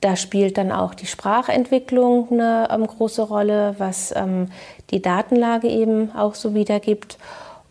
Da 0.00 0.14
spielt 0.14 0.58
dann 0.58 0.70
auch 0.70 0.94
die 0.94 1.06
Sprachentwicklung 1.06 2.28
eine 2.30 2.68
ähm, 2.70 2.86
große 2.86 3.22
Rolle, 3.22 3.74
was 3.78 4.14
ähm, 4.14 4.46
die 4.90 5.02
Datenlage 5.02 5.66
eben 5.66 6.14
auch 6.14 6.36
so 6.36 6.54
wiedergibt. 6.54 7.18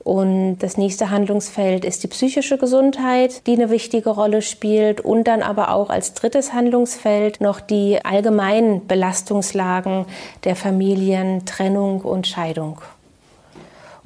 Und 0.08 0.60
das 0.60 0.78
nächste 0.78 1.10
Handlungsfeld 1.10 1.84
ist 1.84 2.02
die 2.02 2.08
psychische 2.08 2.58
Gesundheit, 2.58 3.46
die 3.46 3.52
eine 3.52 3.70
wichtige 3.70 4.10
Rolle 4.10 4.42
spielt. 4.42 5.02
Und 5.02 5.26
dann 5.26 5.42
aber 5.42 5.74
auch 5.74 5.90
als 5.90 6.14
drittes 6.14 6.54
Handlungsfeld 6.54 7.42
noch 7.42 7.60
die 7.60 8.00
allgemeinen 8.06 8.88
Belastungslagen 8.88 10.06
der 10.46 10.56
Familien, 10.56 11.46
Trennung 11.46 12.00
und 12.00 12.26
Scheidung. 12.26 12.80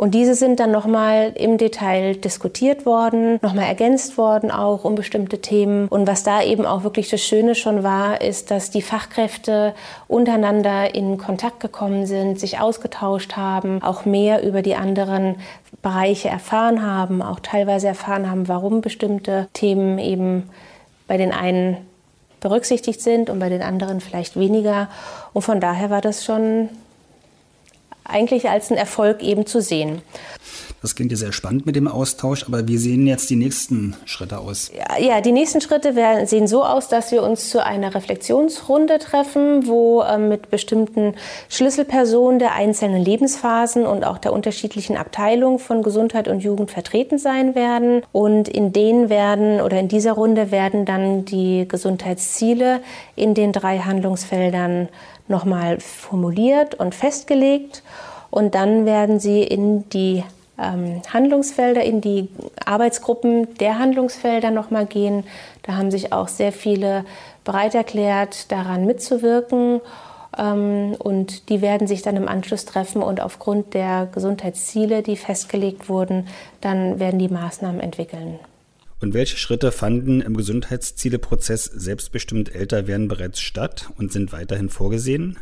Und 0.02 0.16
diese 0.16 0.34
sind 0.34 0.60
dann 0.60 0.72
nochmal 0.72 1.32
im 1.36 1.60
Detail 1.60 2.16
diskutiert 2.16 2.88
worden, 2.88 3.38
nochmal 3.44 3.66
ergänzt 3.66 4.18
worden 4.18 4.50
auch 4.50 4.84
um 4.84 4.96
bestimmte 4.96 5.42
Themen. 5.42 5.88
Und 5.90 6.08
was 6.08 6.24
da 6.24 6.42
eben 6.42 6.66
auch 6.66 6.84
wirklich 6.84 7.12
das 7.12 7.22
Schöne 7.22 7.54
schon 7.54 7.84
war, 7.84 8.20
ist, 8.20 8.50
dass 8.50 8.72
die 8.72 8.82
Fachkräfte 8.82 9.76
untereinander 10.08 10.96
in 10.96 11.20
Kontakt 11.20 11.60
gekommen 11.60 12.08
sind, 12.08 12.40
sich 12.40 12.60
ausgetauscht 12.60 13.38
haben, 13.38 13.84
auch 13.84 14.04
mehr 14.04 14.44
über 14.44 14.64
die 14.64 14.74
anderen 14.74 15.36
Bereiche 15.84 16.30
erfahren 16.30 16.84
haben, 16.84 17.22
auch 17.22 17.40
teilweise 17.40 17.88
erfahren 17.88 18.28
haben, 18.28 18.48
warum 18.48 18.82
bestimmte 18.82 19.50
Themen 19.54 20.00
eben 20.00 20.50
bei 21.06 21.18
den 21.18 21.32
einen 21.32 21.78
berücksichtigt 22.40 23.02
sind 23.02 23.30
und 23.30 23.38
bei 23.38 23.50
den 23.50 23.62
anderen 23.62 24.02
vielleicht 24.02 24.36
weniger. 24.36 24.90
Und 25.34 25.44
von 25.44 25.60
daher 25.60 25.92
war 25.92 26.02
das 26.02 26.26
schon 26.26 26.70
eigentlich 28.12 28.50
als 28.50 28.72
ein 28.72 28.78
Erfolg 28.78 29.24
eben 29.24 29.46
zu 29.46 29.62
sehen. 29.62 30.02
Das 30.82 30.96
klingt 30.96 31.12
ja 31.12 31.18
sehr 31.18 31.32
spannend 31.32 31.68
mit 31.68 31.76
dem 31.76 31.88
Austausch, 31.88 32.44
aber 32.48 32.68
wie 32.68 32.78
sehen 32.78 33.06
jetzt 33.06 33.30
die 33.30 33.36
nächsten 33.36 33.96
Schritte 34.06 34.40
aus? 34.40 34.72
Ja, 34.76 34.98
ja 34.98 35.22
die 35.22 35.32
nächsten 35.32 35.62
Schritte 35.62 35.96
werden, 35.96 36.26
sehen 36.26 36.48
so 36.48 36.64
aus, 36.64 36.88
dass 36.88 37.12
wir 37.12 37.22
uns 37.22 37.52
zu 37.52 37.64
einer 37.64 37.94
Reflexionsrunde 37.94 38.98
treffen, 38.98 39.68
wo 39.68 40.02
äh, 40.02 40.18
mit 40.18 40.50
bestimmten 40.50 41.14
Schlüsselpersonen 41.50 42.40
der 42.40 42.56
einzelnen 42.56 43.04
Lebensphasen 43.04 43.86
und 43.86 44.04
auch 44.04 44.18
der 44.18 44.34
unterschiedlichen 44.34 44.98
Abteilungen 44.98 45.60
von 45.60 45.84
Gesundheit 45.84 46.28
und 46.28 46.40
Jugend 46.40 46.72
vertreten 46.72 47.20
sein 47.20 47.54
werden. 47.54 48.02
Und 48.12 48.48
in 48.48 48.74
denen 48.74 49.10
werden 49.10 49.62
oder 49.62 49.80
in 49.80 49.88
dieser 49.88 50.14
Runde 50.14 50.50
werden 50.50 50.86
dann 50.86 51.26
die 51.26 51.68
Gesundheitsziele 51.68 52.82
in 53.16 53.36
den 53.36 53.52
drei 53.52 53.80
Handlungsfeldern 53.80 54.90
nochmal 55.28 55.80
formuliert 55.80 56.76
und 56.76 56.96
festgelegt. 56.96 57.84
Und 58.30 58.56
dann 58.56 58.86
werden 58.86 59.20
sie 59.20 59.44
in 59.44 59.90
die 59.90 60.24
ähm, 60.58 61.02
Handlungsfelder, 61.12 61.84
in 61.84 62.02
die 62.02 62.30
Arbeitsgruppen 62.66 63.56
der 63.56 63.80
Handlungsfelder 63.80 64.52
nochmal 64.52 64.86
gehen. 64.86 65.24
Da 65.64 65.76
haben 65.76 65.92
sich 65.92 66.14
auch 66.14 66.28
sehr 66.28 66.52
viele 66.52 67.06
bereit 67.44 67.76
erklärt, 67.76 68.52
daran 68.52 68.86
mitzuwirken. 68.86 69.82
Ähm, 70.38 70.96
und 70.98 71.50
die 71.50 71.62
werden 71.62 71.88
sich 71.88 72.02
dann 72.02 72.16
im 72.16 72.28
Anschluss 72.28 72.66
treffen 72.66 73.02
und 73.02 73.22
aufgrund 73.22 73.74
der 73.74 74.08
Gesundheitsziele, 74.14 75.02
die 75.02 75.18
festgelegt 75.18 75.90
wurden, 75.90 76.28
dann 76.62 77.00
werden 77.00 77.20
die 77.20 77.28
Maßnahmen 77.28 77.82
entwickeln. 77.82 78.40
Und 79.02 79.16
welche 79.16 79.38
Schritte 79.38 79.72
fanden 79.72 80.22
im 80.22 80.38
Gesundheitszieleprozess 80.38 81.66
selbstbestimmt 81.66 82.54
älter 82.54 82.86
werden 82.86 83.08
bereits 83.08 83.40
statt 83.40 83.90
und 83.98 84.12
sind 84.12 84.32
weiterhin 84.32 84.70
vorgesehen? 84.70 85.38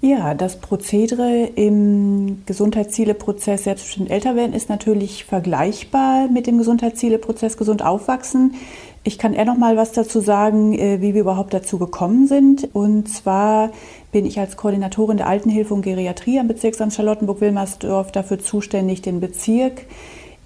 Ja, 0.00 0.34
das 0.34 0.60
Prozedere 0.60 1.50
im 1.56 2.42
Gesundheitszieleprozess 2.46 3.64
selbstbestimmt 3.64 4.10
älter 4.10 4.36
werden 4.36 4.52
ist 4.52 4.68
natürlich 4.68 5.24
vergleichbar 5.24 6.28
mit 6.28 6.46
dem 6.46 6.58
Gesundheitszieleprozess 6.58 7.56
gesund 7.56 7.84
aufwachsen. 7.84 8.54
Ich 9.02 9.18
kann 9.18 9.32
eher 9.32 9.44
noch 9.44 9.56
mal 9.56 9.76
was 9.76 9.92
dazu 9.92 10.20
sagen, 10.20 10.78
äh, 10.78 11.00
wie 11.00 11.14
wir 11.14 11.22
überhaupt 11.22 11.52
dazu 11.54 11.78
gekommen 11.78 12.28
sind. 12.28 12.68
Und 12.74 13.08
zwar 13.08 13.72
bin 14.12 14.24
ich 14.24 14.38
als 14.38 14.56
Koordinatorin 14.56 15.16
der 15.16 15.26
Altenhilfe 15.28 15.74
und 15.74 15.82
Geriatrie 15.82 16.38
am 16.38 16.46
Bezirksamt 16.46 16.94
Charlottenburg-Wilmersdorf 16.94 18.12
dafür 18.12 18.38
zuständig, 18.38 19.02
den 19.02 19.18
Bezirk 19.20 19.82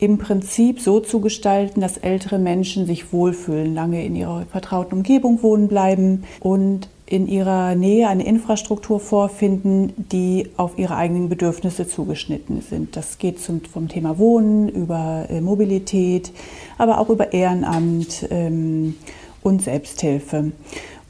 im 0.02 0.18
Prinzip 0.18 0.80
so 0.80 0.98
zu 0.98 1.20
gestalten, 1.20 1.80
dass 1.80 1.96
ältere 1.96 2.40
Menschen 2.40 2.86
sich 2.86 3.12
wohlfühlen, 3.12 3.72
lange 3.72 4.04
in 4.04 4.16
ihrer 4.16 4.44
vertrauten 4.50 4.98
Umgebung 4.98 5.44
wohnen 5.44 5.68
bleiben 5.68 6.24
und 6.40 6.88
in 7.06 7.28
ihrer 7.28 7.76
Nähe 7.76 8.08
eine 8.08 8.26
Infrastruktur 8.26 8.98
vorfinden, 8.98 9.92
die 9.96 10.48
auf 10.56 10.76
ihre 10.76 10.96
eigenen 10.96 11.28
Bedürfnisse 11.28 11.86
zugeschnitten 11.86 12.62
sind. 12.62 12.96
Das 12.96 13.18
geht 13.18 13.38
zum, 13.38 13.60
vom 13.60 13.86
Thema 13.86 14.18
Wohnen 14.18 14.68
über 14.68 15.26
äh, 15.30 15.40
Mobilität, 15.40 16.32
aber 16.78 16.98
auch 16.98 17.08
über 17.08 17.32
Ehrenamt 17.32 18.26
ähm, 18.30 18.96
und 19.44 19.62
Selbsthilfe. 19.62 20.50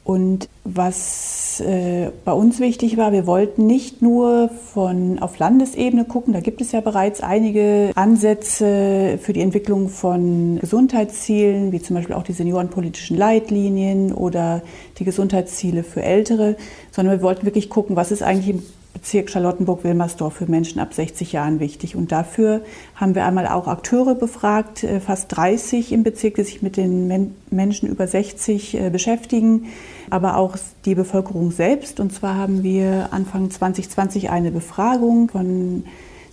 Und 0.03 0.49
was 0.65 1.42
äh, 1.59 2.11
bei 2.25 2.31
uns 2.33 2.59
wichtig 2.59 2.97
war, 2.97 3.11
wir 3.11 3.27
wollten 3.27 3.65
nicht 3.65 4.01
nur 4.01 4.49
von 4.73 5.19
auf 5.19 5.39
Landesebene 5.39 6.05
gucken, 6.05 6.33
da 6.33 6.39
gibt 6.39 6.61
es 6.61 6.71
ja 6.71 6.81
bereits 6.81 7.21
einige 7.21 7.91
Ansätze 7.95 9.17
für 9.21 9.33
die 9.33 9.41
Entwicklung 9.41 9.89
von 9.89 10.59
Gesundheitszielen, 10.59 11.71
wie 11.71 11.81
zum 11.81 11.95
Beispiel 11.95 12.15
auch 12.15 12.23
die 12.23 12.33
seniorenpolitischen 12.33 13.17
Leitlinien 13.17 14.13
oder 14.13 14.61
die 14.99 15.03
Gesundheitsziele 15.03 15.83
für 15.83 16.03
Ältere, 16.03 16.55
sondern 16.91 17.17
wir 17.17 17.23
wollten 17.23 17.45
wirklich 17.45 17.69
gucken, 17.69 17.95
was 17.95 18.11
ist 18.11 18.23
eigentlich 18.23 18.49
im 18.49 18.63
Bezirk 18.93 19.29
Charlottenburg-Wilmersdorf 19.29 20.33
für 20.33 20.45
Menschen 20.45 20.79
ab 20.79 20.93
60 20.93 21.33
Jahren 21.33 21.59
wichtig. 21.59 21.95
Und 21.95 22.11
dafür 22.11 22.61
haben 22.95 23.15
wir 23.15 23.25
einmal 23.25 23.47
auch 23.47 23.67
Akteure 23.67 24.15
befragt, 24.15 24.83
äh, 24.83 24.99
fast 24.99 25.35
30 25.35 25.91
im 25.91 26.03
Bezirk, 26.03 26.35
die 26.35 26.43
sich 26.43 26.61
mit 26.61 26.77
den 26.77 27.33
Menschen 27.49 27.89
über 27.89 28.07
60 28.07 28.75
äh, 28.75 28.89
beschäftigen, 28.89 29.65
aber 30.09 30.37
auch 30.37 30.55
die 30.85 30.95
Bevölkerung 30.95 31.51
selbst. 31.51 31.99
Und 31.99 32.13
zwar 32.13 32.35
haben 32.35 32.63
wir 32.63 33.09
Anfang 33.11 33.49
2020 33.49 34.29
eine 34.29 34.51
Befragung 34.51 35.29
von 35.29 35.83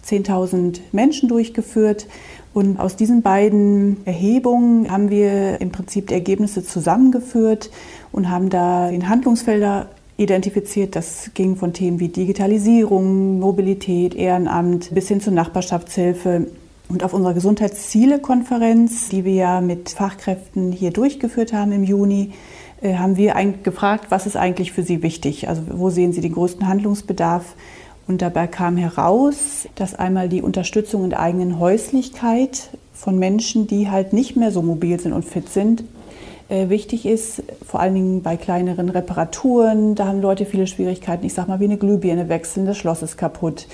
10.000 0.07 0.81
Menschen 0.93 1.29
durchgeführt. 1.29 2.07
Und 2.53 2.81
aus 2.81 2.97
diesen 2.97 3.23
beiden 3.23 4.05
Erhebungen 4.07 4.91
haben 4.91 5.09
wir 5.09 5.61
im 5.61 5.71
Prinzip 5.71 6.09
die 6.09 6.15
Ergebnisse 6.15 6.65
zusammengeführt 6.65 7.71
und 8.11 8.29
haben 8.29 8.51
da 8.51 8.89
in 8.89 9.09
Handlungsfelder 9.09 9.89
identifiziert. 10.21 10.95
Das 10.97 11.31
ging 11.35 11.57
von 11.57 11.73
Themen 11.73 11.99
wie 11.99 12.09
Digitalisierung, 12.09 13.41
Mobilität, 13.41 14.15
Ehrenamt 14.15 14.95
bis 14.95 15.09
hin 15.09 15.21
zur 15.21 15.33
Nachbarschaftshilfe. 15.33 16.47
Und 16.89 17.05
auf 17.05 17.15
unserer 17.15 17.35
Gesundheitsziele-Konferenz, 17.35 19.09
die 19.09 19.25
wir 19.25 19.35
ja 19.35 19.61
mit 19.61 19.91
Fachkräften 19.91 20.73
hier 20.73 20.91
durchgeführt 20.91 21.53
haben 21.53 21.73
im 21.73 21.85
Juni, 21.85 22.33
äh, 22.83 22.97
haben 22.97 23.17
wir 23.17 23.35
gefragt, 23.63 24.07
was 24.11 24.27
ist 24.27 24.37
eigentlich 24.37 24.73
für 24.73 24.83
Sie 24.83 25.03
wichtig? 25.03 25.49
Also 25.49 25.63
wo 25.73 25.91
sehen 25.91 26.13
Sie 26.13 26.21
den 26.21 26.33
größten 26.33 26.67
Handlungsbedarf? 26.67 27.55
Und 28.07 28.23
dabei 28.23 28.49
kam 28.49 28.77
heraus, 28.77 29.69
dass 29.77 29.95
einmal 29.95 30.29
die 30.29 30.43
Unterstützung 30.43 31.05
in 31.05 31.11
der 31.11 31.21
eigenen 31.21 31.61
Häuslichkeit 31.61 32.71
von 32.93 33.19
Menschen, 33.19 33.69
die 33.69 33.89
halt 33.89 34.13
nicht 34.13 34.37
mehr 34.37 34.51
so 34.51 34.63
mobil 34.63 34.99
sind 34.99 35.13
und 35.13 35.25
fit 35.25 35.49
sind, 35.49 35.85
wichtig 36.51 37.07
ist, 37.07 37.43
vor 37.67 37.81
allen 37.81 37.95
Dingen 37.95 38.23
bei 38.23 38.37
kleineren 38.37 38.89
Reparaturen. 38.89 39.95
Da 39.95 40.07
haben 40.07 40.21
Leute 40.21 40.45
viele 40.45 40.67
Schwierigkeiten. 40.67 41.25
Ich 41.25 41.35
sage 41.35 41.49
mal, 41.49 41.61
wie 41.61 41.65
eine 41.65 41.77
Glühbirne 41.77 42.29
wechseln, 42.29 42.67
das 42.67 42.77
Schloss 42.77 43.03
ist 43.03 43.17
kaputt. 43.17 43.67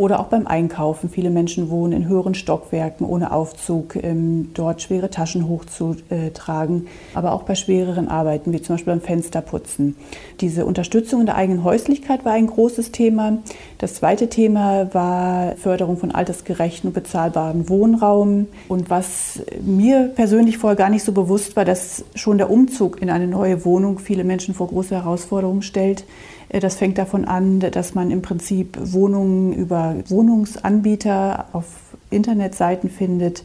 Oder 0.00 0.18
auch 0.18 0.28
beim 0.28 0.46
Einkaufen. 0.46 1.10
Viele 1.10 1.28
Menschen 1.28 1.68
wohnen 1.68 1.92
in 1.92 2.08
höheren 2.08 2.32
Stockwerken 2.32 3.04
ohne 3.06 3.32
Aufzug, 3.32 3.96
ähm, 4.02 4.48
dort 4.54 4.80
schwere 4.80 5.10
Taschen 5.10 5.46
hochzutragen. 5.46 6.86
Aber 7.12 7.32
auch 7.34 7.42
bei 7.42 7.54
schwereren 7.54 8.08
Arbeiten, 8.08 8.50
wie 8.54 8.62
zum 8.62 8.76
Beispiel 8.76 8.94
beim 8.94 9.02
Fensterputzen. 9.02 9.96
Diese 10.40 10.64
Unterstützung 10.64 11.20
in 11.20 11.26
der 11.26 11.34
eigenen 11.34 11.64
Häuslichkeit 11.64 12.24
war 12.24 12.32
ein 12.32 12.46
großes 12.46 12.92
Thema. 12.92 13.40
Das 13.76 13.92
zweite 13.96 14.30
Thema 14.30 14.88
war 14.94 15.56
Förderung 15.56 15.98
von 15.98 16.12
altersgerechten 16.12 16.88
und 16.88 16.94
bezahlbaren 16.94 17.68
Wohnraum. 17.68 18.46
Und 18.68 18.88
was 18.88 19.42
mir 19.60 20.12
persönlich 20.16 20.56
vorher 20.56 20.78
gar 20.78 20.88
nicht 20.88 21.04
so 21.04 21.12
bewusst 21.12 21.56
war, 21.56 21.66
dass 21.66 22.06
schon 22.14 22.38
der 22.38 22.48
Umzug 22.48 23.02
in 23.02 23.10
eine 23.10 23.26
neue 23.26 23.66
Wohnung 23.66 23.98
viele 23.98 24.24
Menschen 24.24 24.54
vor 24.54 24.68
große 24.68 24.94
Herausforderungen 24.94 25.60
stellt. 25.60 26.04
Äh, 26.50 26.60
das 26.60 26.76
fängt 26.76 26.98
davon 26.98 27.24
an, 27.24 27.60
dass 27.60 27.94
man 27.94 28.10
im 28.10 28.22
Prinzip 28.22 28.78
Wohnungen 28.80 29.52
über 29.52 29.96
Wohnungsanbieter 30.08 31.46
auf 31.52 31.66
Internetseiten 32.10 32.90
findet, 32.90 33.44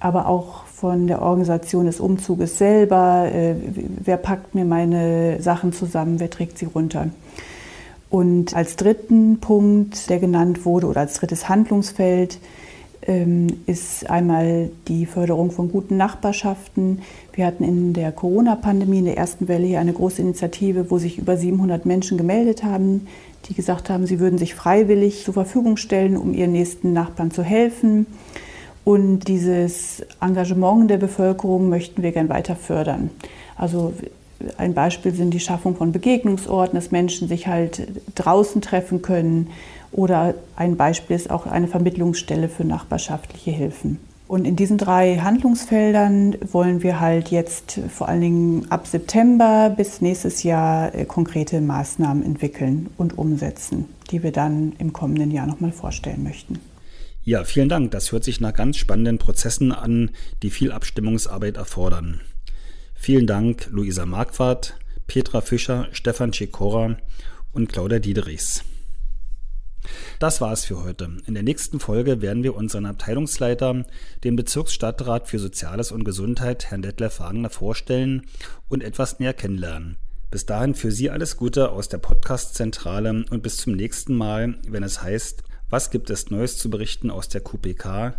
aber 0.00 0.26
auch 0.26 0.64
von 0.66 1.06
der 1.06 1.22
Organisation 1.22 1.86
des 1.86 2.00
Umzuges 2.00 2.58
selber. 2.58 3.30
Äh, 3.32 3.54
wer 4.04 4.16
packt 4.16 4.54
mir 4.54 4.64
meine 4.64 5.40
Sachen 5.40 5.72
zusammen? 5.72 6.20
Wer 6.20 6.30
trägt 6.30 6.58
sie 6.58 6.66
runter? 6.66 7.08
Und 8.10 8.54
als 8.54 8.76
dritten 8.76 9.38
Punkt, 9.40 10.10
der 10.10 10.18
genannt 10.18 10.66
wurde, 10.66 10.86
oder 10.86 11.00
als 11.00 11.14
drittes 11.14 11.48
Handlungsfeld, 11.48 12.38
ist 13.66 14.08
einmal 14.08 14.70
die 14.86 15.06
Förderung 15.06 15.50
von 15.50 15.72
guten 15.72 15.96
Nachbarschaften. 15.96 17.00
Wir 17.32 17.46
hatten 17.46 17.64
in 17.64 17.94
der 17.94 18.12
Corona-Pandemie, 18.12 19.00
in 19.00 19.06
der 19.06 19.16
ersten 19.16 19.48
Welle 19.48 19.66
hier 19.66 19.80
eine 19.80 19.92
große 19.92 20.22
Initiative, 20.22 20.88
wo 20.88 20.98
sich 20.98 21.18
über 21.18 21.36
700 21.36 21.84
Menschen 21.84 22.16
gemeldet 22.16 22.62
haben, 22.62 23.08
die 23.48 23.54
gesagt 23.54 23.90
haben, 23.90 24.06
sie 24.06 24.20
würden 24.20 24.38
sich 24.38 24.54
freiwillig 24.54 25.24
zur 25.24 25.34
Verfügung 25.34 25.76
stellen, 25.76 26.16
um 26.16 26.32
ihren 26.32 26.52
nächsten 26.52 26.92
Nachbarn 26.92 27.32
zu 27.32 27.42
helfen. 27.42 28.06
Und 28.84 29.26
dieses 29.26 30.04
Engagement 30.20 30.88
der 30.88 30.98
Bevölkerung 30.98 31.68
möchten 31.68 32.02
wir 32.02 32.12
gern 32.12 32.28
weiter 32.28 32.54
fördern. 32.54 33.10
Also 33.56 33.94
ein 34.58 34.74
Beispiel 34.74 35.12
sind 35.12 35.34
die 35.34 35.40
Schaffung 35.40 35.76
von 35.76 35.90
Begegnungsorten, 35.92 36.76
dass 36.76 36.92
Menschen 36.92 37.28
sich 37.28 37.48
halt 37.48 37.88
draußen 38.14 38.60
treffen 38.60 39.02
können 39.02 39.48
oder 39.92 40.34
ein 40.56 40.76
Beispiel 40.76 41.16
ist 41.16 41.30
auch 41.30 41.46
eine 41.46 41.68
Vermittlungsstelle 41.68 42.48
für 42.48 42.64
nachbarschaftliche 42.64 43.50
Hilfen. 43.50 43.98
Und 44.32 44.46
in 44.46 44.56
diesen 44.56 44.78
drei 44.78 45.18
Handlungsfeldern 45.18 46.36
wollen 46.52 46.82
wir 46.82 47.00
halt 47.00 47.30
jetzt 47.30 47.78
vor 47.94 48.08
allen 48.08 48.22
Dingen 48.22 48.66
ab 48.70 48.86
September 48.86 49.68
bis 49.76 50.00
nächstes 50.00 50.42
Jahr 50.42 50.94
äh, 50.94 51.04
konkrete 51.04 51.60
Maßnahmen 51.60 52.24
entwickeln 52.24 52.88
und 52.96 53.18
umsetzen, 53.18 53.84
die 54.10 54.22
wir 54.22 54.32
dann 54.32 54.72
im 54.78 54.94
kommenden 54.94 55.30
Jahr 55.30 55.46
nochmal 55.46 55.70
vorstellen 55.72 56.22
möchten. 56.22 56.60
Ja, 57.24 57.44
vielen 57.44 57.68
Dank. 57.68 57.90
Das 57.90 58.10
hört 58.10 58.24
sich 58.24 58.40
nach 58.40 58.54
ganz 58.54 58.78
spannenden 58.78 59.18
Prozessen 59.18 59.70
an, 59.70 60.10
die 60.42 60.50
viel 60.50 60.72
Abstimmungsarbeit 60.72 61.58
erfordern. 61.58 62.22
Vielen 62.94 63.26
Dank, 63.26 63.68
Luisa 63.70 64.06
Marquardt, 64.06 64.78
Petra 65.06 65.42
Fischer, 65.42 65.88
Stefan 65.92 66.32
Schikora 66.32 66.96
und 67.52 67.68
Claudia 67.68 67.98
Diederichs. 67.98 68.64
Das 70.18 70.40
war 70.40 70.52
es 70.52 70.64
für 70.64 70.82
heute. 70.82 71.16
In 71.26 71.34
der 71.34 71.42
nächsten 71.42 71.80
Folge 71.80 72.22
werden 72.22 72.42
wir 72.42 72.54
unseren 72.54 72.86
Abteilungsleiter, 72.86 73.84
den 74.24 74.36
Bezirksstadtrat 74.36 75.28
für 75.28 75.38
Soziales 75.38 75.92
und 75.92 76.04
Gesundheit, 76.04 76.70
Herrn 76.70 76.82
Detlef 76.82 77.20
Wagner, 77.20 77.50
vorstellen 77.50 78.26
und 78.68 78.82
etwas 78.82 79.18
näher 79.18 79.34
kennenlernen. 79.34 79.96
Bis 80.30 80.46
dahin 80.46 80.74
für 80.74 80.90
Sie 80.90 81.10
alles 81.10 81.36
Gute 81.36 81.70
aus 81.70 81.88
der 81.88 81.98
Podcast-Zentrale 81.98 83.24
und 83.30 83.42
bis 83.42 83.58
zum 83.58 83.74
nächsten 83.74 84.14
Mal, 84.14 84.54
wenn 84.66 84.82
es 84.82 85.02
heißt, 85.02 85.42
was 85.68 85.90
gibt 85.90 86.10
es 86.10 86.30
Neues 86.30 86.58
zu 86.58 86.70
berichten 86.70 87.10
aus 87.10 87.28
der 87.28 87.42
QPK, 87.42 88.14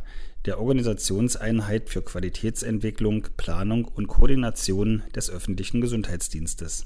der 0.45 0.59
Organisationseinheit 0.59 1.89
für 1.89 2.01
Qualitätsentwicklung, 2.01 3.27
Planung 3.38 3.85
und 3.85 4.07
Koordination 4.07 5.03
des 5.15 5.29
öffentlichen 5.29 5.81
Gesundheitsdienstes. 5.81 6.85